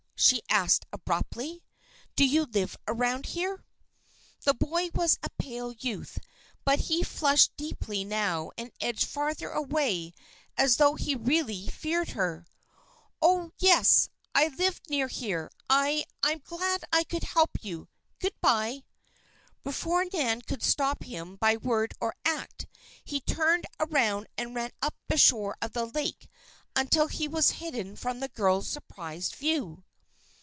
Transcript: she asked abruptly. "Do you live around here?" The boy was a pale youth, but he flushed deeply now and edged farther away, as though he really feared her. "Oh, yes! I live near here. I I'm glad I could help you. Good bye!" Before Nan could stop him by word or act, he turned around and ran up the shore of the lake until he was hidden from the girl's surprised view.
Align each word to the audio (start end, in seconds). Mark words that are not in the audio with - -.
she 0.23 0.39
asked 0.51 0.85
abruptly. 0.93 1.63
"Do 2.15 2.23
you 2.23 2.43
live 2.43 2.77
around 2.87 3.25
here?" 3.25 3.65
The 4.43 4.53
boy 4.53 4.91
was 4.93 5.17
a 5.23 5.31
pale 5.39 5.71
youth, 5.73 6.19
but 6.63 6.77
he 6.77 7.01
flushed 7.01 7.57
deeply 7.57 8.03
now 8.03 8.51
and 8.55 8.71
edged 8.79 9.05
farther 9.05 9.49
away, 9.49 10.13
as 10.55 10.77
though 10.77 10.93
he 10.93 11.15
really 11.15 11.67
feared 11.67 12.09
her. 12.09 12.45
"Oh, 13.19 13.49
yes! 13.57 14.09
I 14.35 14.49
live 14.59 14.79
near 14.89 15.07
here. 15.07 15.49
I 15.71 16.05
I'm 16.21 16.43
glad 16.45 16.83
I 16.93 17.03
could 17.05 17.23
help 17.23 17.57
you. 17.63 17.87
Good 18.19 18.39
bye!" 18.41 18.83
Before 19.63 20.05
Nan 20.05 20.43
could 20.43 20.61
stop 20.61 21.01
him 21.01 21.35
by 21.37 21.57
word 21.57 21.95
or 21.99 22.15
act, 22.23 22.67
he 23.03 23.21
turned 23.21 23.65
around 23.79 24.27
and 24.37 24.53
ran 24.53 24.69
up 24.83 24.93
the 25.07 25.17
shore 25.17 25.57
of 25.63 25.71
the 25.73 25.87
lake 25.87 26.29
until 26.75 27.07
he 27.07 27.27
was 27.27 27.49
hidden 27.57 27.95
from 27.95 28.19
the 28.19 28.29
girl's 28.29 28.67
surprised 28.69 29.33
view. 29.33 29.83